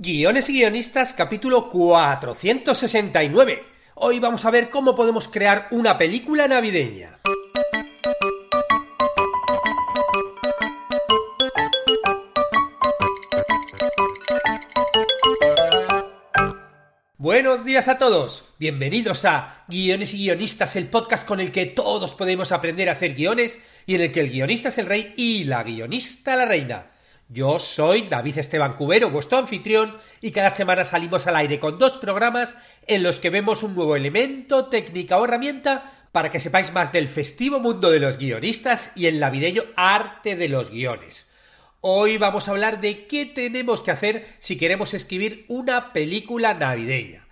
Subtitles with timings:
[0.00, 3.64] Guiones y guionistas, capítulo 469.
[3.96, 7.18] Hoy vamos a ver cómo podemos crear una película navideña.
[17.16, 22.14] Buenos días a todos, bienvenidos a Guiones y Guionistas, el podcast con el que todos
[22.14, 25.42] podemos aprender a hacer guiones y en el que el guionista es el rey y
[25.42, 26.86] la guionista la reina.
[27.30, 31.96] Yo soy David Esteban Cubero, vuestro anfitrión, y cada semana salimos al aire con dos
[31.96, 36.90] programas en los que vemos un nuevo elemento, técnica o herramienta para que sepáis más
[36.90, 41.28] del festivo mundo de los guionistas y el navideño arte de los guiones.
[41.82, 47.27] Hoy vamos a hablar de qué tenemos que hacer si queremos escribir una película navideña.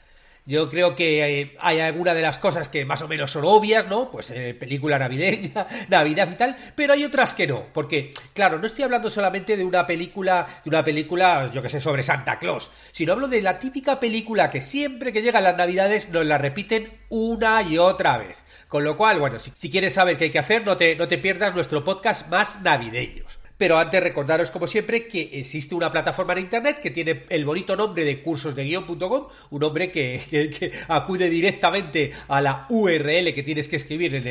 [0.48, 3.88] Yo creo que eh, hay alguna de las cosas que más o menos son obvias,
[3.88, 4.12] ¿no?
[4.12, 8.66] Pues eh, película navideña, Navidad y tal, pero hay otras que no, porque claro, no
[8.66, 12.70] estoy hablando solamente de una película, de una película, yo que sé, sobre Santa Claus,
[12.92, 16.92] sino hablo de la típica película que siempre que llegan las Navidades nos la repiten
[17.08, 18.36] una y otra vez.
[18.68, 21.08] Con lo cual, bueno, si, si quieres saber qué hay que hacer, no te, no
[21.08, 23.38] te pierdas nuestro podcast más navideños.
[23.58, 27.74] Pero antes recordaros, como siempre, que existe una plataforma en internet que tiene el bonito
[27.74, 34.14] nombre de cursosdeguion.com, un nombre que, acude directamente a la URL que tienes que escribir
[34.14, 34.26] en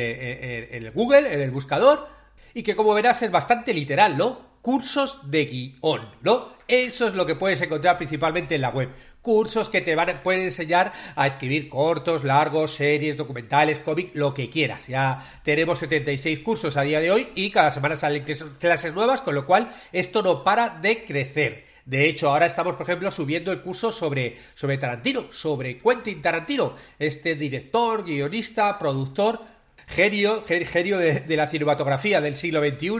[0.84, 2.08] el Google, en el buscador,
[2.54, 4.45] y que como verás es bastante literal, ¿no?
[4.66, 6.56] Cursos de guion, ¿no?
[6.66, 8.88] Eso es lo que puedes encontrar principalmente en la web.
[9.22, 14.34] Cursos que te van a, pueden enseñar a escribir cortos, largos, series, documentales, cómics, lo
[14.34, 14.88] que quieras.
[14.88, 18.24] Ya tenemos 76 cursos a día de hoy y cada semana salen
[18.58, 21.66] clases nuevas, con lo cual esto no para de crecer.
[21.84, 26.74] De hecho, ahora estamos, por ejemplo, subiendo el curso sobre, sobre Tarantino, sobre Quentin Tarantino,
[26.98, 29.38] este director, guionista, productor,
[29.86, 32.90] genio, genio de, la cinematografía del siglo XXI.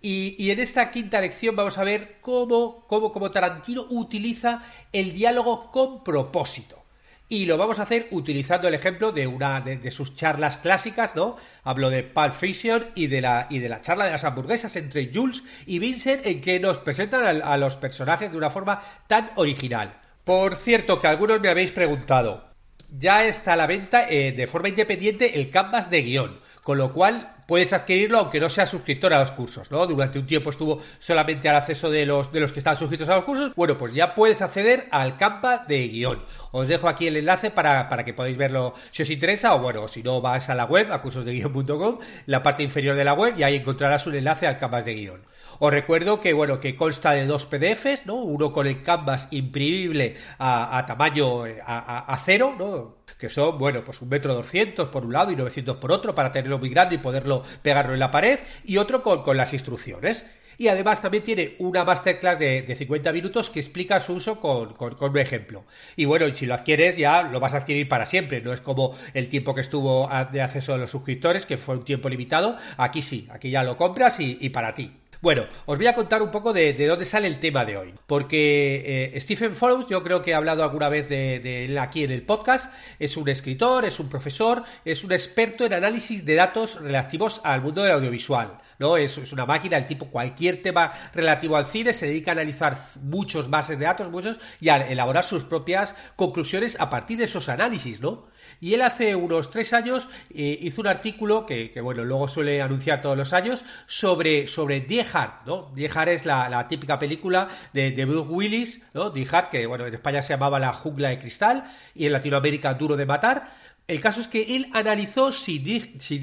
[0.00, 5.70] Y, en esta quinta lección vamos a ver cómo, cómo, cómo Tarantino utiliza el diálogo
[5.70, 6.84] con propósito.
[7.30, 11.36] Y lo vamos a hacer utilizando el ejemplo de una de, sus charlas clásicas, ¿no?
[11.62, 15.10] Hablo de Pulp Fiction y de, la, y de la charla de las hamburguesas entre
[15.12, 19.30] Jules y Vincent en que nos presentan a, a los personajes de una forma tan
[19.34, 20.00] original.
[20.24, 22.48] Por cierto, que algunos me habéis preguntado,
[22.96, 26.92] ya está a la venta eh, de forma independiente el canvas de guion, con lo
[26.92, 29.86] cual puedes adquirirlo aunque no seas suscriptor a los cursos, ¿no?
[29.86, 33.16] Durante un tiempo estuvo solamente al acceso de los, de los que estaban suscritos a
[33.16, 33.52] los cursos.
[33.56, 36.22] Bueno, pues ya puedes acceder al Canva de guion.
[36.52, 39.88] Os dejo aquí el enlace para, para que podáis verlo si os interesa, o bueno,
[39.88, 43.42] si no vas a la web, a cursosdeguion.com, la parte inferior de la web, y
[43.44, 45.22] ahí encontrarás un enlace al Canvas de guion.
[45.60, 48.16] Os recuerdo que, bueno, que consta de dos PDFs, ¿no?
[48.16, 52.98] Uno con el canvas imprimible a, tamaño a, cero, ¿no?
[53.18, 56.30] Que son, bueno, pues un metro doscientos por un lado y 900 por otro para
[56.30, 58.38] tenerlo muy grande y poderlo pegarlo en la pared.
[58.64, 60.24] Y otro con, con las instrucciones.
[60.60, 64.74] Y además también tiene una masterclass de, de 50 minutos que explica su uso con,
[64.74, 65.64] con, con, un ejemplo.
[65.96, 68.40] Y bueno, si lo adquieres ya lo vas a adquirir para siempre.
[68.40, 71.84] No es como el tiempo que estuvo de acceso a los suscriptores, que fue un
[71.84, 72.56] tiempo limitado.
[72.76, 74.92] Aquí sí, aquí ya lo compras y, y para ti.
[75.20, 77.94] Bueno, os voy a contar un poco de, de dónde sale el tema de hoy.
[78.06, 82.04] Porque eh, Stephen Follows, yo creo que he hablado alguna vez de, de, él aquí
[82.04, 86.36] en el podcast, es un escritor, es un profesor, es un experto en análisis de
[86.36, 88.60] datos relativos al mundo del audiovisual.
[88.78, 88.96] ¿No?
[88.96, 93.50] Es, una máquina, el tipo, cualquier tema relativo al cine, se dedica a analizar muchos
[93.50, 98.00] bases de datos, muchos, y a elaborar sus propias conclusiones a partir de esos análisis,
[98.00, 98.26] ¿no?
[98.60, 103.02] Y él hace unos tres años eh, hizo un artículo que, bueno, luego suele anunciar
[103.02, 105.70] todos los años sobre, sobre Die Hard, ¿no?
[105.74, 109.10] Die Hard es la, la típica película de, de, Bruce Willis, ¿no?
[109.10, 111.64] Die Hard, que bueno, en España se llamaba La Jungla de Cristal
[111.94, 113.67] y en Latinoamérica Duro de Matar.
[113.88, 116.22] El caso es que él analizó si Die, si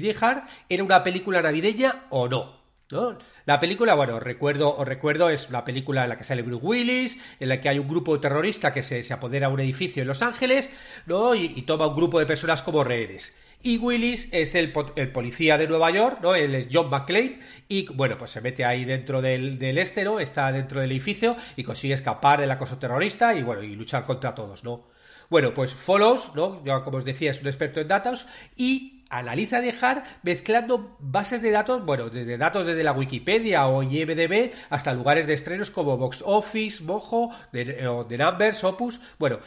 [0.68, 2.60] era una película navideña o no.
[2.92, 3.18] ¿no?
[3.44, 7.18] La película, bueno, recuerdo, os recuerdo, es una película en la que sale Bruce Willis,
[7.40, 10.08] en la que hay un grupo terrorista que se, se apodera a un edificio en
[10.08, 10.70] Los Ángeles,
[11.06, 11.34] ¿no?
[11.34, 13.36] Y, y, toma un grupo de personas como rehenes.
[13.64, 16.36] Y Willis es el, el, policía de Nueva York, ¿no?
[16.36, 20.20] Él es John McClane, y bueno, pues se mete ahí dentro del, del este, ¿no?
[20.20, 24.36] Está dentro del edificio y consigue escapar del acoso terrorista y bueno, y luchar contra
[24.36, 24.95] todos, ¿no?
[25.28, 26.62] Bueno, pues Follows, ¿no?
[26.64, 28.26] Yo, como os decía, es un experto en datos
[28.56, 34.52] y analiza dejar mezclando bases de datos, bueno, desde datos desde la Wikipedia o IMDB
[34.70, 39.38] hasta lugares de estrenos como Box Office, Mojo, de, de Numbers, Opus, bueno,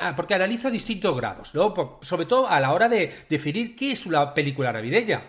[0.00, 1.98] ah, porque analiza distintos grados, ¿no?
[2.02, 5.22] sobre todo a la hora de definir qué es una película navideña.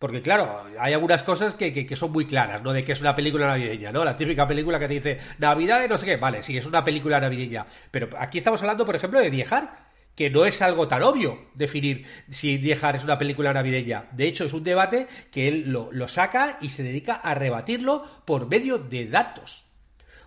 [0.00, 2.72] Porque claro, hay algunas cosas que, que, son muy claras, ¿no?
[2.72, 4.02] De que es una película navideña, ¿no?
[4.02, 6.82] La típica película que te dice Navidad de no sé qué, vale, sí, es una
[6.82, 7.66] película navideña.
[7.90, 12.06] Pero aquí estamos hablando, por ejemplo, de Viejar, que no es algo tan obvio definir
[12.30, 14.06] si Viejar es una película navideña.
[14.12, 18.02] De hecho, es un debate que él lo, lo saca y se dedica a rebatirlo
[18.24, 19.66] por medio de datos.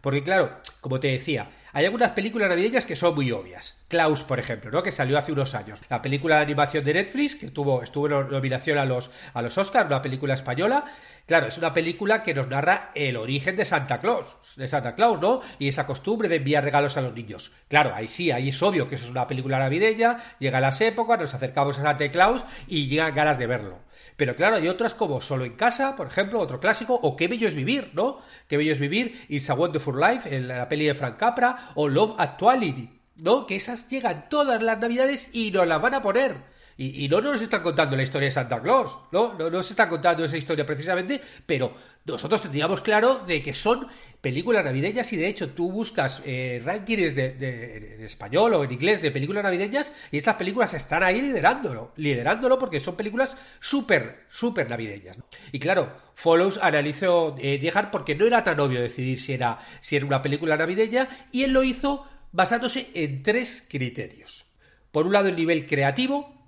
[0.01, 3.79] Porque claro, como te decía, hay algunas películas navideñas que son muy obvias.
[3.87, 4.83] Klaus, por ejemplo, ¿no?
[4.83, 5.81] Que salió hace unos años.
[5.89, 9.57] La película de animación de Netflix, que tuvo, estuvo en nominación a los, a los
[9.57, 10.85] Oscars, una película española.
[11.25, 15.19] Claro, es una película que nos narra el origen de Santa Claus, de Santa Claus,
[15.19, 15.41] ¿no?
[15.57, 17.51] Y esa costumbre de enviar regalos a los niños.
[17.69, 21.19] Claro, ahí sí, ahí es obvio que eso es una película navideña, llega las épocas,
[21.19, 23.79] nos acercamos a Santa Claus y llegan ganas de verlo.
[24.17, 27.47] Pero claro, hay otras como Solo en casa, por ejemplo, otro clásico, o Qué bello
[27.47, 28.19] es vivir, ¿no?
[28.47, 31.87] Qué bello es vivir, It's a Wonderful Life, en la peli de Frank Capra, o
[31.87, 33.45] Love Actuality, ¿no?
[33.47, 36.52] Que esas llegan todas las navidades y nos las van a poner.
[36.77, 39.33] Y, no nos están contando la historia de Santa Claus, ¿no?
[39.33, 41.73] No nos están contando esa historia precisamente, pero
[42.05, 43.87] nosotros tendríamos claro de que son
[44.21, 49.01] películas navideñas y de hecho tú buscas eh, rankings de, en español o en inglés
[49.01, 54.69] de películas navideñas y estas películas están ahí liderándolo, liderándolo porque son películas súper, súper
[54.69, 55.17] navideñas.
[55.51, 60.05] Y claro, Follows analizó eh, porque no era tan obvio decidir si era, si era
[60.05, 64.45] una película navideña y él lo hizo basándose en tres criterios.
[64.91, 66.42] Por un lado el nivel creativo,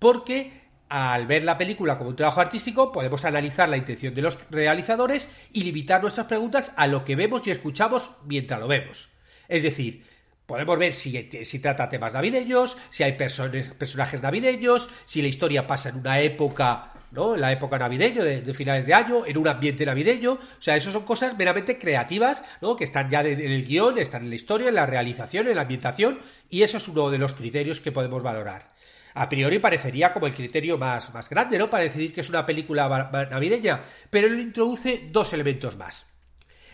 [0.00, 4.38] porque al ver la película como un trabajo artístico podemos analizar la intención de los
[4.50, 9.08] realizadores y limitar nuestras preguntas a lo que vemos y escuchamos mientras lo vemos.
[9.48, 10.04] Es decir,
[10.46, 11.12] podemos ver si,
[11.62, 17.34] trata temas navideños, si hay personajes navideños, si la historia pasa en una época ¿no?
[17.34, 20.34] En la época navideña, de, finales de año, en un ambiente navideño.
[20.34, 22.76] O sea, eso son cosas meramente creativas, ¿no?
[22.76, 25.62] Que están ya en el guion, están en la historia, en la realización, en la
[25.62, 28.70] ambientación, y eso es uno de los criterios que podemos valorar
[29.14, 31.70] a priori parecería como el criterio más, más grande, ¿no?
[31.70, 36.06] Para decidir que es una película navideña, pero él introduce dos elementos más.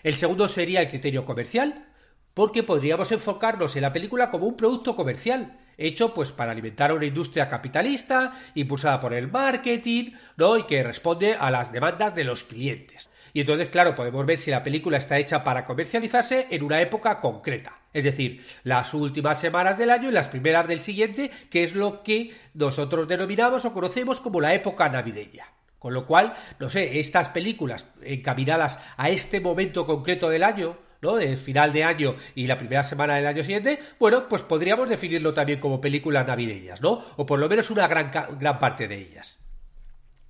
[0.02, 1.86] El segundo sería el criterio comercial,
[2.34, 6.94] porque podríamos enfocarnos en la película como un producto comercial, hecho pues para alimentar a
[6.94, 10.58] una industria capitalista, impulsada por el marketing, ¿no?
[10.58, 13.10] Y que responde a las demandas de los clientes.
[13.36, 17.20] Y entonces, claro, podemos ver si la película está hecha para comercializarse en una época
[17.20, 17.80] concreta.
[17.92, 22.02] Es decir, las últimas semanas del año y las primeras del siguiente, que es lo
[22.02, 25.48] que nosotros denominamos o conocemos como la época navideña.
[25.78, 31.16] Con lo cual, no sé, estas películas encaminadas a este momento concreto del año, ¿no?
[31.16, 35.34] Del final de año y la primera semana del año siguiente, bueno, pues podríamos definirlo
[35.34, 37.04] también como películas navideñas, ¿no?
[37.16, 38.10] O por lo menos una gran,
[38.40, 39.45] gran parte de ellas.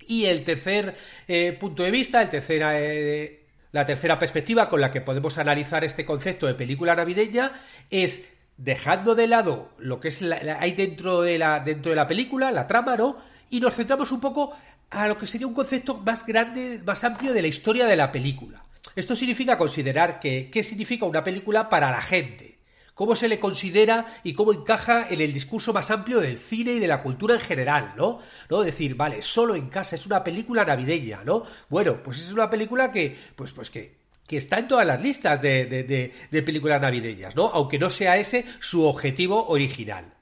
[0.07, 0.95] Y el tercer
[1.27, 6.05] eh, punto de vista, el eh, la tercera perspectiva con la que podemos analizar este
[6.05, 7.51] concepto de película navideña
[7.89, 8.23] es
[8.57, 12.67] dejando de lado lo que es hay dentro de la dentro de la película, la
[12.67, 13.17] trama, ¿no?
[13.49, 14.53] Y nos centramos un poco
[14.89, 18.11] a lo que sería un concepto más grande, más amplio de la historia de la
[18.11, 18.63] película.
[18.95, 22.56] Esto significa considerar que qué significa una película para la gente
[22.97, 26.79] cómo se le considera y cómo encaja en el discurso más amplio del cine y
[26.79, 28.19] de la cultura en general, ¿no?
[28.49, 28.61] ¿No?
[28.61, 31.43] Decir, vale, solo en casa es una película navideña, ¿no?
[31.69, 35.41] Bueno, pues es una película que, pues, pues que que está en todas las listas
[35.41, 37.45] de, de, de, películas navideñas, ¿no?
[37.47, 40.15] Aunque no sea ese su objetivo original.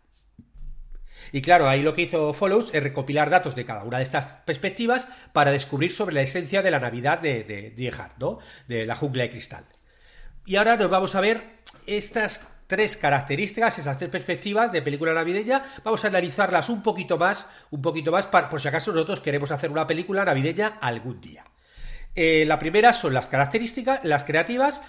[1.31, 4.25] Y claro, ahí lo que hizo Follows es recopilar datos de cada una de estas
[4.45, 8.37] perspectivas para descubrir sobre la esencia de la Navidad de, de, de ¿no?
[8.67, 9.65] De la jungla de cristal.
[10.45, 11.55] Y ahora nos vamos a ver
[11.87, 15.63] estas tres características, esas tres perspectivas de película navideña.
[15.83, 19.71] Vamos a analizarlas un poquito más, un poquito más, por si acaso nosotros queremos hacer
[19.71, 21.43] una película navideña algún día.
[22.15, 24.81] Eh, la primera son las características, las creativas.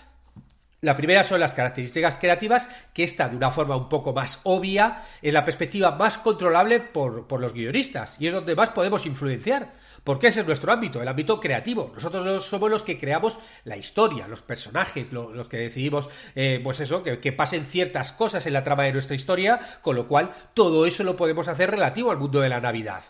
[0.83, 5.03] La primera son las características creativas, que está de una forma un poco más obvia,
[5.23, 9.73] en la perspectiva más controlable por, por los guionistas, y es donde más podemos influenciar
[10.07, 11.91] porque ese es nuestro ámbito, el ámbito creativo.
[11.93, 17.03] Nosotros somos los que creamos la historia, los personajes, los que decidimos, eh, pues eso,
[17.03, 21.03] que, pasen ciertas cosas en la trama de nuestra historia, con lo cual todo eso
[21.03, 23.03] lo podemos hacer relativo al mundo de la Navidad.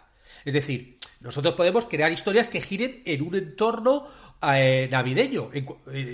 [0.46, 4.08] Es decir, nosotros podemos crear historias que giren en un entorno
[4.54, 5.66] eh, navideño, en,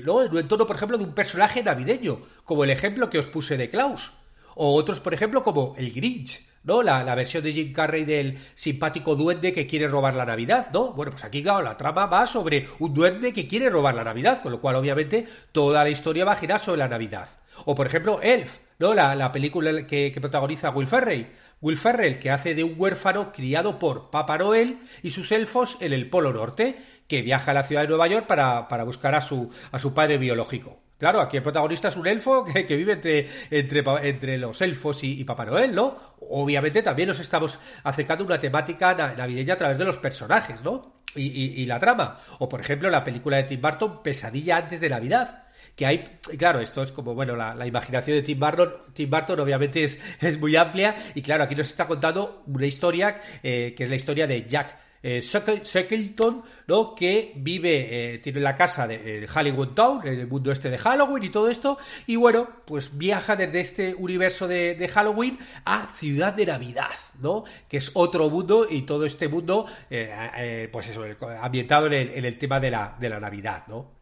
[0.04, 0.20] ¿no?
[0.24, 3.56] en un entorno, por ejemplo, de un personaje navideño, como el ejemplo que os puse
[3.56, 4.14] de Klaus,
[4.56, 6.83] o otros, por ejemplo, como el Grinch ¿no?
[6.83, 10.92] La, la, versión de Jim Carrey del simpático duende que quiere robar la Navidad, ¿no?
[10.92, 14.42] Bueno, pues aquí, claro, la trama va sobre un duende que quiere robar la Navidad,
[14.42, 17.28] con lo cual, obviamente, toda la historia va a girar sobre la Navidad.
[17.64, 18.95] O, por ejemplo, Elf, ¿no?
[18.95, 21.28] La, película que, que, protagoniza Will Ferrell.
[21.61, 25.92] Will Ferrell, que hace de un huérfano criado por Papá Noel y sus elfos en
[25.92, 29.21] el Polo Norte, que viaja a la ciudad de Nueva York para, para buscar a
[29.21, 30.81] su, a su padre biológico.
[31.02, 35.25] Claro, aquí el protagonista es un elfo que, vive entre, entre, entre, los elfos y,
[35.25, 35.99] Papá Noel, ¿no?
[36.30, 41.02] Obviamente también nos estamos acercando a una temática navideña a través de los personajes, ¿no?
[41.16, 42.21] Y, la trama.
[42.38, 45.47] O, por ejemplo, la película de Tim Burton, Pesadilla antes de Navidad.
[45.75, 49.82] Que hay, claro, esto es como, bueno, la, imaginación de Tim Burton, Tim Burton obviamente
[49.82, 53.90] es, es, muy amplia y claro, aquí nos está contando una historia eh, que es
[53.90, 56.94] la historia de Jack eh, Shackleton, ¿no?
[56.94, 61.25] que vive, eh, tiene la casa de, Hollywood Town, en el mundo este de Halloween
[61.25, 66.47] y todo esto, y bueno, pues viaja desde este universo de, Halloween a Ciudad de
[66.47, 66.90] Navidad,
[67.21, 67.44] ¿no?
[67.68, 71.04] Que es otro mundo y todo este mundo, eh, pues eso,
[71.40, 73.92] ambientado en el, tema de la, de la Navidad, ¿no?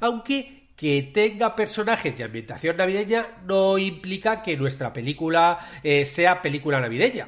[0.00, 5.58] Aunque que tenga personajes de ambientación navideña no implica que nuestra película
[6.04, 7.26] sea película navideña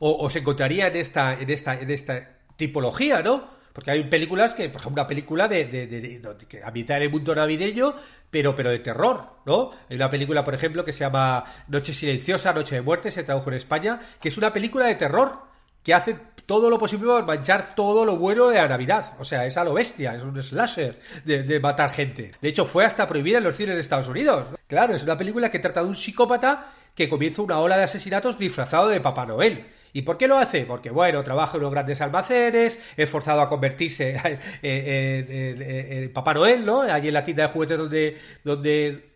[0.00, 3.60] o, se encontraría en esta, en esta, en esta tipología, ¿no?
[3.72, 7.34] Porque hay películas que, por ejemplo, una película de, de, que habita en el mundo
[7.34, 7.94] navideño,
[8.30, 9.70] pero, pero de terror, ¿no?
[9.88, 13.50] Hay una película, por ejemplo, que se llama Noche Silenciosa, Noche de Muerte, se tradujo
[13.50, 15.38] en España, que es una película de terror,
[15.84, 16.16] que hace
[16.46, 19.14] todo lo posible para manchar todo lo bueno de la Navidad.
[19.18, 22.32] O sea, es a lo bestia, es un slasher de, matar gente.
[22.40, 24.46] De hecho, fue hasta prohibida en los cines de Estados Unidos.
[24.66, 28.38] Claro, es una película que trata de un psicópata que comienza una ola de asesinatos
[28.38, 29.66] disfrazado de Papá Noel.
[29.92, 30.64] ¿Y por qué lo hace?
[30.64, 36.82] Porque, bueno, trabaja en unos grandes almacenes, es forzado a convertirse en, Papá Noel, ¿no?
[36.82, 39.10] Allí en la tienda de juguetes donde, donde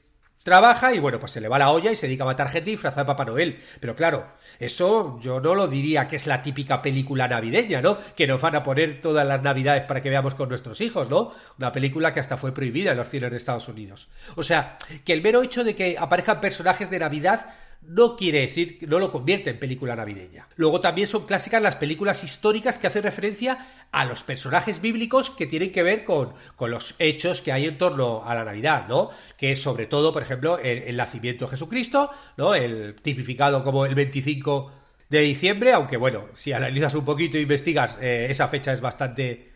[0.45, 2.71] trabaja y, bueno, pues se le va la olla y se dedica a matar gente
[2.71, 3.59] disfrazada de Papá Noel.
[3.81, 4.27] Pero claro,
[4.61, 7.99] eso yo no lo diría que es la típica película navideña, ¿no?
[8.15, 11.33] Que nos van a poner todas las navidades para que veamos con nuestros hijos, ¿no?
[11.59, 14.09] Una película que hasta fue prohibida en los cines de Estados Unidos.
[14.37, 17.47] O sea, que el mero hecho de que aparezcan personajes de Navidad
[17.87, 20.49] no quiere decir que no lo convierte en película navideña.
[20.57, 25.47] Luego también son clásicas las películas históricas que hacen referencia a los personajes bíblicos que
[25.47, 29.11] tienen que ver con, con los hechos que hay en torno a la Navidad, ¿no?
[29.37, 32.55] Que es sobre todo, por ejemplo, el, nacimiento de Jesucristo, ¿no?
[32.55, 34.73] El tipificado como el 25
[35.09, 39.54] de diciembre, aunque bueno, si analizas un poquito e investigas, eh, esa fecha es bastante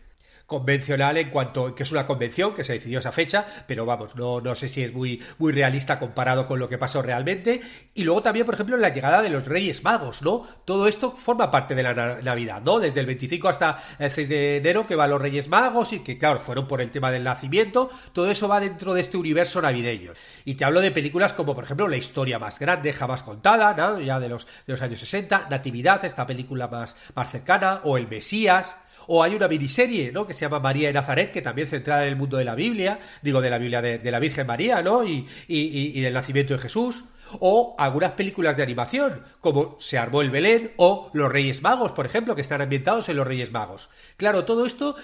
[0.49, 4.41] convencional en cuanto que es una convención que se decidió esa fecha, pero vamos, no,
[4.41, 7.61] no sé si es muy, muy realista comparado con lo que pasó realmente.
[7.93, 10.45] Y luego también, por ejemplo, la llegada de los Reyes Magos, ¿no?
[10.65, 12.79] Todo esto forma parte de la Navidad, ¿no?
[12.79, 16.17] Desde el 25 hasta el 6 de enero que van los Reyes Magos y que,
[16.17, 20.13] claro, fueron por el tema del nacimiento, todo eso va dentro de este universo navideño.
[20.45, 23.99] Y te hablo de películas como, por ejemplo, La historia más grande jamás contada, ¿no?
[23.99, 28.07] Ya de los, de los años 60, Natividad, esta película más, más cercana, o El
[28.07, 28.75] Mesías,
[29.11, 30.27] o hay una miniserie, ¿no?
[30.27, 32.99] Que se llama María de Nazaret, que también centrada en el mundo de la Biblia,
[33.23, 35.03] digo, de la Biblia de, la Virgen María, ¿no?
[35.03, 37.05] Y, y, del nacimiento de Jesús.
[37.39, 42.05] O algunas películas de animación, como Se armó el Belén o Los Reyes Magos, por
[42.05, 43.89] ejemplo, que están ambientados en Los Reyes Magos.
[44.15, 44.95] Claro, todo esto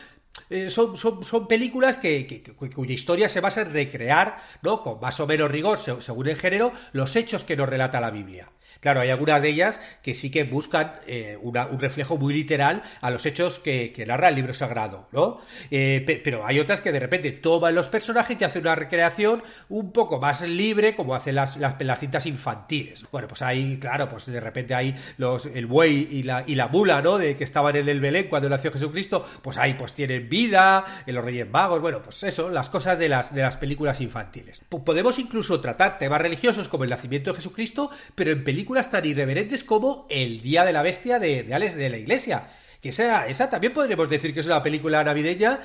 [0.52, 2.44] eh, son, son, son, películas que,
[2.76, 4.84] cuya historia se basa en recrear, ¿no?
[4.84, 8.48] Con más o menos rigor, según el género, los hechos que nos relata la Biblia.
[8.80, 13.10] Claro, hay algunas de ellas que sí que buscan eh, un reflejo muy literal a
[13.10, 15.42] los hechos que, narra el libro sagrado, ¿no?
[15.72, 19.92] Eh, pero hay otras que de repente toman los personajes y hacen una recreación un
[19.92, 23.06] poco más libre, como hacen las, las, cintas infantiles.
[23.12, 26.68] Bueno, pues ahí, claro, pues de repente hay los, el buey y la, y la
[26.68, 27.18] mula, ¿no?
[27.18, 31.16] De que estaban en el Belén cuando nació Jesucristo, pues ahí pues tienen vida, en
[31.16, 34.62] los Reyes Magos, bueno, pues eso, las cosas de las, de las películas infantiles.
[34.70, 39.64] podemos incluso tratar temas religiosos como el nacimiento de Jesucristo, pero en películas tan irreverentes
[39.64, 42.48] como El Día de la Bestia de, de Alex de la Iglesia.
[42.82, 45.60] Que esa, esa también podríamos decir que es una película navideña,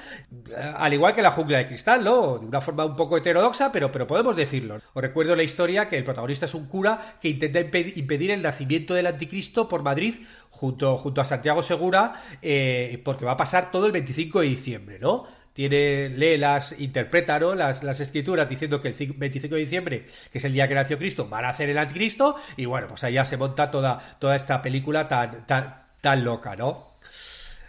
[0.49, 2.39] eh, al igual que La Jungla de Cristal, ¿no?
[2.39, 4.81] De una forma un poco heterodoxa, pero, pero podemos decirlo.
[4.95, 8.95] Os recuerdo la historia que el protagonista es un cura que intenta impedir el nacimiento
[8.95, 10.15] del anticristo por Madrid
[10.49, 14.99] junto, junto a Santiago Segura, eh, porque va a pasar todo el 25 de diciembre,
[14.99, 15.27] ¿no?
[15.69, 17.55] Tiene, lee las, interpreta ¿no?
[17.55, 20.97] las, las escrituras diciendo que el 25 de diciembre, que es el día que nació
[20.97, 24.63] Cristo, van a hacer el anticristo, y bueno, pues allá se monta toda, toda esta
[24.63, 26.90] película tan, tan, tan loca, ¿no?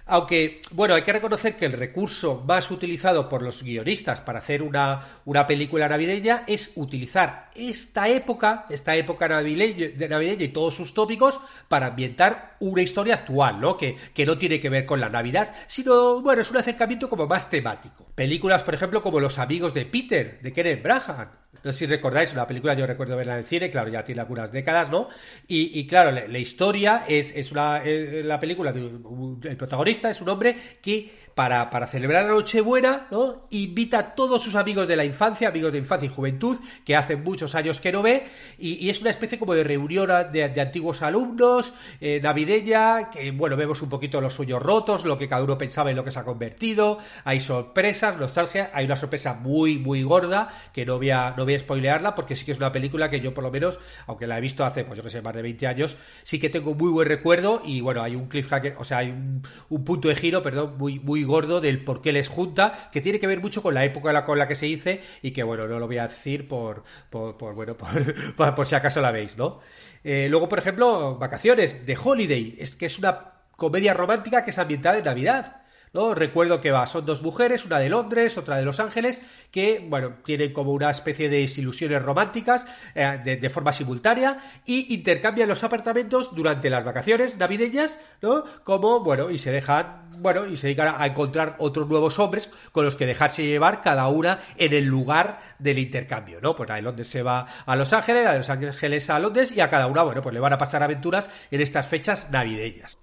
[0.05, 4.63] Aunque, bueno, hay que reconocer que el recurso más utilizado por los guionistas para hacer
[4.63, 11.39] una, una película navideña es utilizar esta época, esta época navideña, y todos sus tópicos
[11.67, 13.77] para ambientar una historia actual, ¿no?
[13.77, 17.27] Que, que no tiene que ver con la Navidad, sino, bueno, es un acercamiento como
[17.27, 18.05] más temático.
[18.15, 22.34] Películas, por ejemplo, como Los amigos de Peter, de Kenneth Branagh, No sé si recordáis,
[22.34, 25.10] una película yo recuerdo verla en cine, claro, ya tiene algunas décadas, ¿no?
[25.48, 30.30] Y, claro, la, historia es, es una, eh, la película, de, el protagonista es un
[30.30, 33.47] hombre que para, para celebrar la Nochebuena, ¿no?
[33.51, 37.15] Invita a todos sus amigos de la infancia, amigos de infancia y juventud, que hace
[37.15, 38.25] muchos años que no ve,
[38.57, 43.81] y, es una especie como de reunión de, antiguos alumnos, eh, navideña, que bueno, vemos
[43.81, 46.23] un poquito los suyos rotos, lo que cada uno pensaba en lo que se ha
[46.23, 51.45] convertido, hay sorpresas, nostalgia, hay una sorpresa muy, muy gorda, que no voy a, no
[51.45, 54.27] voy a spoilearla, porque sí que es una película que yo por lo menos, aunque
[54.27, 56.73] la he visto hace, pues yo que sé, más de 20 años, sí que tengo
[56.73, 60.15] muy buen recuerdo, y bueno, hay un cliffhanger, o sea, hay un, un punto de
[60.15, 63.62] giro, perdón, muy, muy gordo del por qué les junta, que tiene que ver mucho
[63.62, 66.08] con la época con la que se dice y que, bueno, no lo voy a
[66.08, 67.75] decir por, por, bueno,
[68.36, 69.60] por, por, si acaso la veis, ¿no?
[70.04, 74.58] Eh, luego, por ejemplo, Vacaciones, de Holiday, es que es una comedia romántica que es
[74.58, 75.61] ambientada en Navidad.
[75.93, 79.21] Recuerdo que va, son dos mujeres, una de Londres, otra de Los Ángeles,
[79.51, 85.50] que, bueno, tienen como una especie de desilusiones románticas eh, de, forma simultánea y intercambian
[85.50, 88.45] los apartamentos durante las vacaciones navideñas, ¿no?
[88.63, 92.86] Como, bueno, y se dejan, bueno, y se dedican a encontrar otros nuevos hombres con
[92.86, 96.55] los que dejarse llevar cada una en el lugar del intercambio, ¿no?
[96.55, 99.51] Pues la de Londres se va a Los Ángeles, la de Los Ángeles a Londres
[99.51, 102.98] y a cada una, bueno, pues le van a pasar aventuras en estas fechas navideñas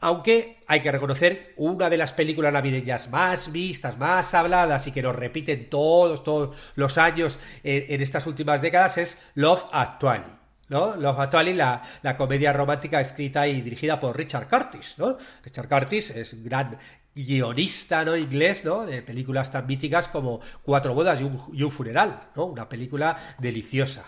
[0.00, 5.02] aunque hay que reconocer una de las películas navideñas más vistas, más habladas y que
[5.02, 10.38] nos repiten todos, todos los años en, estas últimas décadas es Love Actually.
[10.68, 10.96] ¿no?
[10.96, 15.16] Love Actually, la, la, comedia romántica escrita y dirigida por Richard Curtis, ¿no?
[15.42, 16.78] Richard Curtis es gran
[17.14, 18.16] guionista ¿no?
[18.16, 18.86] inglés ¿no?
[18.86, 22.44] de películas tan míticas como Cuatro bodas y un, y un funeral, ¿no?
[22.46, 24.04] una película deliciosa.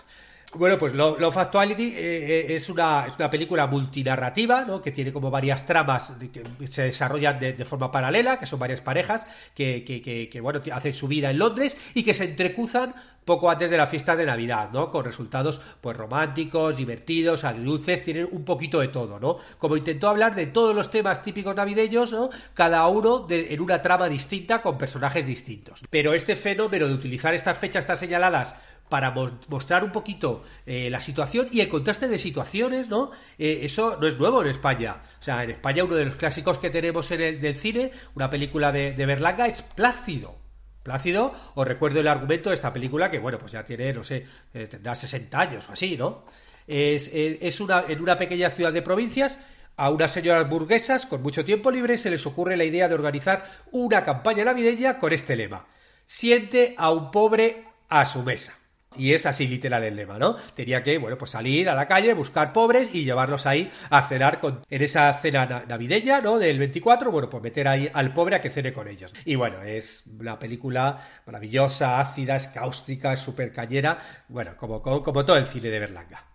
[0.53, 4.81] Bueno, pues Love Actuality eh, eh, es, una, película multinarrativa, ¿no?
[4.81, 9.25] Que tiene como varias tramas que se desarrollan de, forma paralela, que son varias parejas
[9.55, 13.69] que, que, que, bueno, hacen su vida en Londres y que se entrecruzan poco antes
[13.69, 14.91] de la fiesta de Navidad, ¿no?
[14.91, 19.37] Con resultados, pues, románticos, divertidos, agridulces, tienen un poquito de todo, ¿no?
[19.57, 22.29] Como intentó hablar de todos los temas típicos navideños, ¿no?
[22.53, 25.81] Cada uno en una trama distinta con personajes distintos.
[25.89, 28.53] Pero este fenómeno de utilizar estas fechas tan señaladas
[28.91, 29.15] para
[29.47, 33.11] mostrar un poquito eh, la situación y el contraste de situaciones, ¿no?
[33.39, 34.97] Eh, eso no es nuevo en España.
[35.17, 38.73] O sea, en España uno de los clásicos que tenemos en el cine, una película
[38.73, 40.35] de, Berlanga, es Plácido.
[40.83, 44.25] Plácido, os recuerdo el argumento de esta película que, bueno, pues ya tiene, no sé,
[44.53, 46.25] eh, tendrá 60 años o así, ¿no?
[46.67, 49.39] Es, es, una, en una pequeña ciudad de provincias
[49.77, 53.45] a unas señoras burguesas con mucho tiempo libre se les ocurre la idea de organizar
[53.71, 55.65] una campaña navideña con este lema.
[56.05, 58.60] Siente a un pobre a su mesa.
[58.97, 60.35] Y es así literal el lema, ¿no?
[60.53, 64.41] Tenía que, bueno, pues salir a la calle, buscar pobres y llevarlos ahí a cenar
[64.41, 66.37] con, en esa cena navideña, ¿no?
[66.37, 69.13] Del 24, bueno, pues meter ahí al pobre a que cene con ellos.
[69.23, 75.25] Y bueno, es una película maravillosa, ácida, es cáustica, es súper cañera, bueno, como, como,
[75.25, 76.25] todo el cine de Berlanga.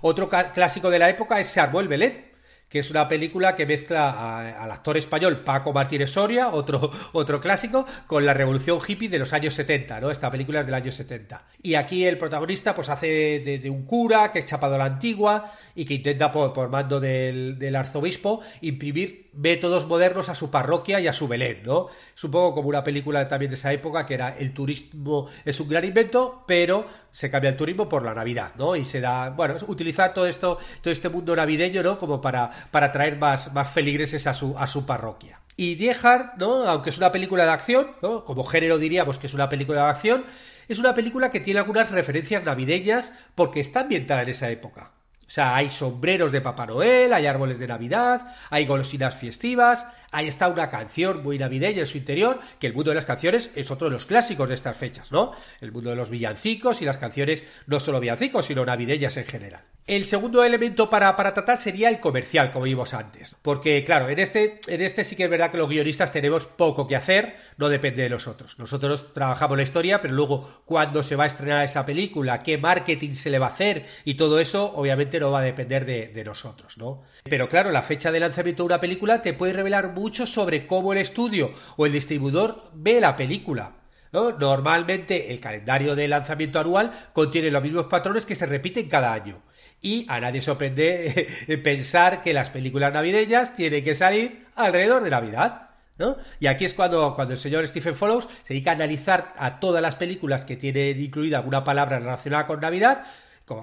[0.00, 2.31] Otro clásico de la época es Se armó el Belén,
[2.72, 7.84] que es una película que mezcla al actor español Paco Martínez Soria, otro, otro clásico,
[8.06, 10.10] con la revolución hippie de los años 70, ¿no?
[10.10, 11.38] Esta película es del año 70.
[11.60, 15.52] Y aquí el protagonista pues hace de, un cura que es chapado a la antigua
[15.74, 21.00] y que intenta por, por mando del, del arzobispo imprimir métodos modernos a su parroquia
[21.00, 21.88] y a su Belén, ¿no?
[22.14, 25.60] Es un poco como una película también de esa época que era el turismo es
[25.60, 28.76] un gran invento, pero se cambia el turismo por la Navidad, ¿no?
[28.76, 31.98] Y se da, bueno, utilizar todo esto, todo este mundo navideño, ¿no?
[31.98, 35.40] Como para, para traer más, más feligreses a su, a su parroquia.
[35.56, 36.64] Y Die Hard, ¿no?
[36.64, 38.24] Aunque es una película de acción, ¿no?
[38.24, 40.24] Como género diríamos que es una película de acción,
[40.68, 44.92] es una película que tiene algunas referencias navideñas porque está ambientada en esa época.
[45.26, 50.28] O sea, hay sombreros de Papá Noel, hay árboles de Navidad, hay golosinas festivas, ahí
[50.28, 53.70] está una canción muy navideña en su interior, que el mundo de las canciones es
[53.70, 55.32] otro de los clásicos de estas fechas, ¿no?
[55.60, 59.62] El mundo de los villancicos y las canciones no solo villancicos, sino navideñas en general.
[59.84, 63.34] El segundo elemento para, para, tratar sería el comercial, como vimos antes.
[63.42, 66.86] Porque, claro, en este, en este sí que es verdad que los guionistas tenemos poco
[66.86, 68.60] que hacer, no depende de nosotros.
[68.60, 73.14] Nosotros trabajamos la historia, pero luego cuando se va a estrenar esa película, qué marketing
[73.14, 76.24] se le va a hacer y todo eso, obviamente no va a depender de, de
[76.24, 77.02] nosotros, ¿no?
[77.24, 80.92] Pero claro, la fecha de lanzamiento de una película te puede revelar mucho sobre cómo
[80.92, 83.81] el estudio o el distribuidor ve la película.
[84.12, 84.32] ¿No?
[84.32, 89.42] Normalmente el calendario de lanzamiento anual contiene los mismos patrones que se repiten cada año
[89.80, 91.28] y a nadie sorprende
[91.64, 95.70] pensar que las películas navideñas tienen que salir alrededor de Navidad.
[95.98, 96.16] ¿no?
[96.40, 99.82] Y aquí es cuando, cuando el señor Stephen Follows se dedica a analizar a todas
[99.82, 103.04] las películas que tienen incluida alguna palabra relacionada con Navidad,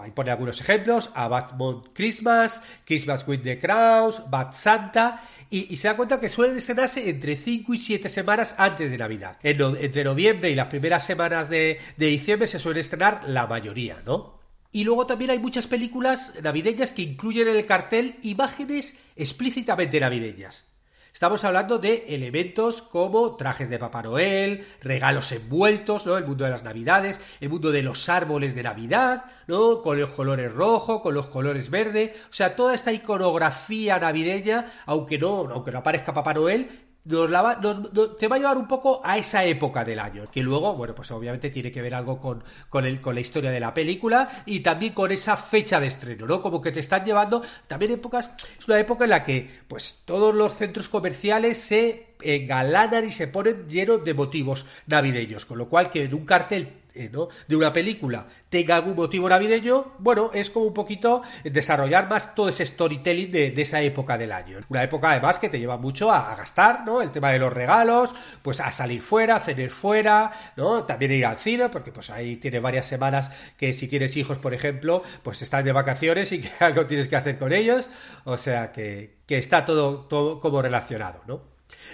[0.02, 5.88] ahí pone algunos ejemplos, a Batman Christmas, Christmas with the Crowds, Bad Santa, y, se
[5.88, 9.38] da cuenta que suelen estrenarse entre 5 y 7 semanas antes de Navidad.
[9.42, 14.40] entre noviembre y las primeras semanas de, de diciembre se suele estrenar la mayoría, ¿no?
[14.72, 20.69] Y luego también hay muchas películas navideñas que incluyen en el cartel imágenes explícitamente navideñas.
[21.14, 26.18] Estamos hablando de elementos como trajes de Papá Noel, regalos envueltos, ¿no?
[26.18, 29.82] El mundo de las Navidades, el mundo de los árboles de Navidad, ¿no?
[29.82, 35.18] Con los colores rojo, con los colores verde, o sea, toda esta iconografía navideña, aunque
[35.18, 39.84] no, aunque no aparezca Papá Noel, te va a llevar un poco a esa época
[39.84, 43.16] del año, que luego, bueno, pues obviamente tiene que ver algo con, con, el, con
[43.16, 46.42] la historia de la película y también con esa fecha de estreno, ¿no?
[46.42, 50.36] Como que te están llevando, también épocas, es una época en la que, pues, todos
[50.36, 55.90] los centros comerciales se engalanan y se ponen llenos de motivos navideños, con lo cual
[55.90, 57.12] que en un cartel eh,
[57.48, 62.50] de una película tenga algún motivo navideño, bueno, es como un poquito desarrollar más todo
[62.50, 64.60] ese storytelling de, esa época del año.
[64.70, 67.02] Una época además que te lleva mucho a, gastar, ¿no?
[67.02, 70.84] El tema de los regalos, pues a salir fuera, a cenar fuera, ¿no?
[70.86, 74.54] También ir al cine, porque pues ahí tiene varias semanas que si tienes hijos, por
[74.54, 77.88] ejemplo, pues están de vacaciones y que algo tienes que hacer con ellos,
[78.24, 81.49] o sea que, que está todo, todo como relacionado, ¿no?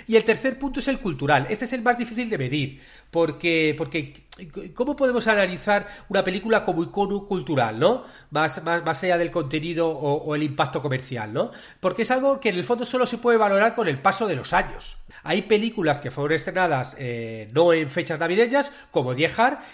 [0.07, 1.47] Y el tercer punto es el cultural.
[1.49, 4.25] Este es el más difícil de medir, porque, porque
[4.73, 8.05] ¿cómo podemos analizar una película como icono cultural, ¿no?
[8.31, 11.51] Más, más, allá del contenido o, el impacto comercial, ¿no?
[11.79, 14.35] Porque es algo que en el fondo solo se puede valorar con el paso de
[14.35, 14.97] los años.
[15.23, 19.29] Hay películas que fueron estrenadas eh, no en fechas navideñas, como Die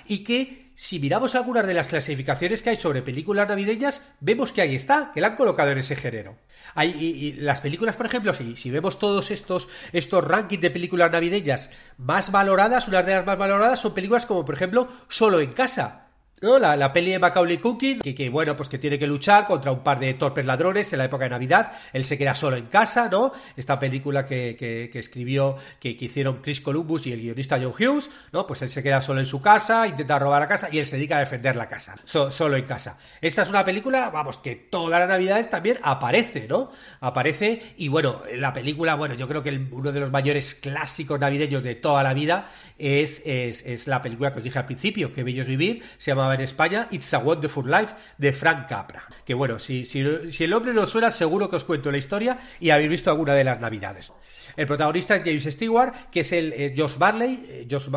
[0.07, 4.61] y que si miramos algunas de las clasificaciones que hay sobre películas navideñas, vemos que
[4.61, 6.37] ahí está, que la han colocado en ese género.
[6.75, 11.11] Hay, y, las películas, por ejemplo, si, si vemos todos estos, estos rankings de películas
[11.11, 15.53] navideñas más valoradas, unas de las más valoradas son películas como, por ejemplo, Solo en
[15.53, 16.10] casa,
[16.41, 16.57] ¿no?
[16.57, 19.71] La, la, peli de Macaulay Culkin, que, que, bueno, pues que tiene que luchar contra
[19.71, 22.65] un par de torpes ladrones en la época de Navidad, él se queda solo en
[22.65, 23.31] casa, ¿no?
[23.55, 28.47] Esta película que, que, escribió, que, hicieron Chris Columbus y el guionista John Hughes, ¿no?
[28.47, 30.95] Pues él se queda solo en su casa, intenta robar la casa y él se
[30.95, 32.97] dedica a defender la casa, solo en casa.
[33.21, 36.71] Esta es una película, vamos, que todas las Navidades también aparece, ¿no?
[37.01, 41.61] Aparece y bueno, la película, bueno, yo creo que uno de los mayores clásicos navideños
[41.61, 45.23] de toda la vida es, es, es la película que os dije al principio, que
[45.23, 49.03] Bellos Vivir, se llama en España, It's a Wonderful Life de Frank Capra.
[49.25, 52.39] Que bueno, si, si, si el hombre no suena, seguro que os cuento la historia
[52.59, 54.11] y habéis visto alguna de las navidades.
[54.55, 57.87] El protagonista es James Stewart, que es el Josh Barley, eh, Josh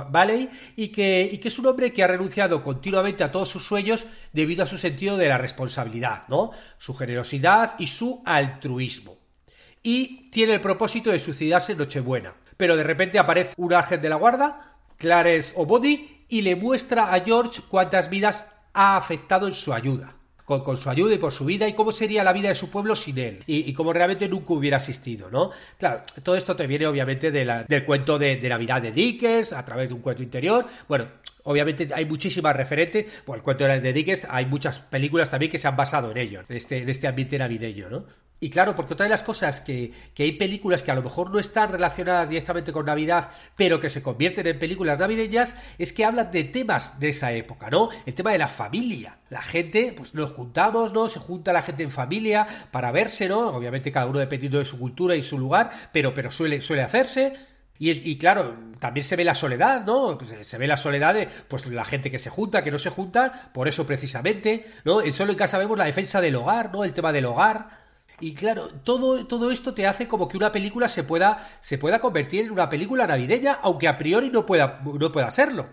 [0.77, 4.07] y que, y que es un hombre que ha renunciado continuamente a todos sus sueños
[4.33, 6.53] debido a su sentido de la responsabilidad, ¿no?
[6.79, 9.19] Su generosidad y su altruismo.
[9.83, 12.35] Y tiene el propósito de suicidarse en Nochebuena.
[12.57, 17.21] Pero de repente aparece un ángel de la guarda, Clarence O'Body, y le muestra a
[17.21, 20.17] George cuántas vidas ha afectado en su ayuda.
[20.45, 22.95] Con, su ayuda y por su vida y cómo sería la vida de su pueblo
[22.95, 25.53] sin él y, cómo realmente nunca hubiera asistido, ¿no?
[25.79, 29.95] Claro, todo esto te viene obviamente del cuento de, Navidad de Dickens a través de
[29.95, 30.67] un cuento interior.
[30.87, 31.09] Bueno,
[31.45, 35.67] obviamente hay muchísimas referentes, por el cuento de Dickens hay muchas películas también que se
[35.67, 38.05] han basado en ello, en este, en este ambiente navideño, ¿no?
[38.45, 41.31] Y claro, porque otra de las cosas que, que, hay películas que a lo mejor
[41.31, 46.05] no están relacionadas directamente con Navidad, pero que se convierten en películas navideñas, es que
[46.05, 47.89] hablan de temas de esa época, ¿no?
[48.05, 49.17] El tema de la familia.
[49.31, 51.09] La gente, pues nos juntamos, ¿no?
[51.09, 53.49] Se junta la gente en familia para verse, ¿no?
[53.49, 57.33] Obviamente cada uno dependiendo de su cultura y su lugar, pero, pero suele, suele hacerse.
[57.79, 60.19] Y, y, claro, también se ve la soledad, ¿no?
[60.19, 62.91] Pues, se ve la soledad de pues, la gente que se junta, que no se
[62.91, 65.01] junta, por eso precisamente, ¿no?
[65.01, 66.85] En solo en casa vemos la defensa del hogar, ¿no?
[66.85, 67.84] El tema del hogar.
[68.25, 72.01] Y claro, todo, todo esto te hace como que una película se pueda, se pueda
[72.01, 75.69] convertir en una película navideña, aunque a priori no pueda, no pueda serlo.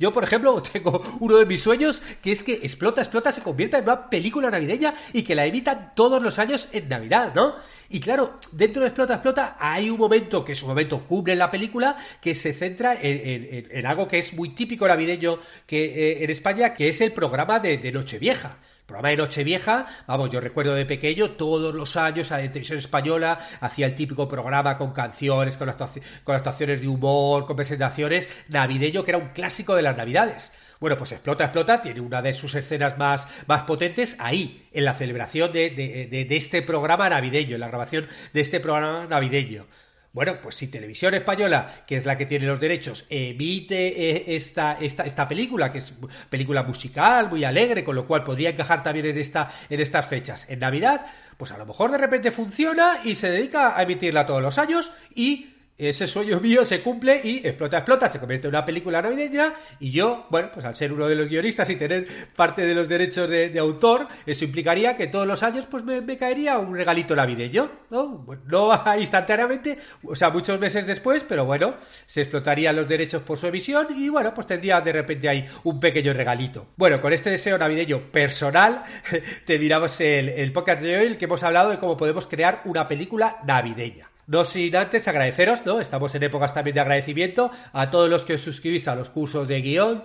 [0.00, 3.78] Yo, por ejemplo, tengo uno de mis sueños que es que Explota, Explota se convierta
[3.78, 7.54] en una película navideña y que la emitan todos los años en Navidad, ¿no?
[7.88, 11.38] Y claro, dentro de Explota, Explota hay un momento que es un momento cumbre en
[11.38, 16.30] la película que se centra en, algo que es muy típico navideño que, eh, en
[16.30, 20.84] España, que es el programa de, de Nochevieja programa de Nochevieja, vamos, yo recuerdo de
[20.84, 25.70] pequeño, todos los años a la televisión española hacía el típico programa con canciones, con,
[25.70, 30.52] actuaciones de humor, con presentaciones, navideño, que era un clásico de las navidades.
[30.80, 34.92] Bueno, pues Explota, Explota tiene una de sus escenas más, más potentes ahí, en la
[34.92, 39.66] celebración de, de este programa navideño, en la grabación de este programa navideño.
[40.14, 44.78] Bueno, pues si Televisión Española, que es la que tiene los derechos, emite eh, esta,
[44.80, 45.92] esta, esta película, que es
[46.30, 50.46] película musical, muy alegre, con lo cual podría encajar también en, esta, en estas fechas,
[50.48, 51.04] en Navidad,
[51.36, 54.92] pues a lo mejor de repente funciona y se dedica a emitirla todos los años
[55.16, 59.54] y ese sueño mío se cumple y explota, explota, se convierte en una película navideña
[59.80, 62.06] y yo, bueno, pues al ser uno de los guionistas y tener
[62.36, 66.58] parte de los derechos de, autor, eso implicaría que todos los años pues me, caería
[66.58, 68.24] un regalito navideño, ¿no?
[68.46, 71.74] no instantáneamente, o sea, muchos meses después, pero bueno,
[72.06, 75.80] se explotarían los derechos por su emisión y bueno, pues tendría de repente ahí un
[75.80, 76.68] pequeño regalito.
[76.76, 78.84] Bueno, con este deseo navideño personal,
[79.44, 82.86] terminamos el, el podcast de hoy, el que hemos hablado de cómo podemos crear una
[82.86, 84.13] película navideña.
[84.26, 85.80] No sin antes agradeceros, ¿no?
[85.80, 89.48] Estamos en épocas también de agradecimiento a todos los que os suscribís a los cursos
[89.48, 90.04] de guion,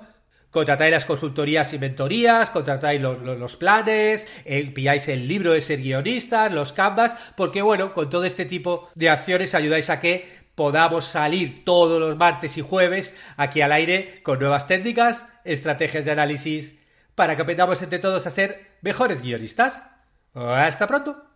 [0.49, 6.49] contratáis las consultorías y mentorías, contratáis los, planes, eh, pilláis el libro de ser guionista,
[6.49, 11.63] los canvas, porque bueno, con todo este tipo de acciones ayudáis a que podamos salir
[11.63, 16.77] todos los martes y jueves aquí al aire con nuevas técnicas, estrategias de análisis,
[17.15, 19.81] para que aprendamos entre todos a ser mejores guionistas.
[20.33, 21.28] Hasta pronto.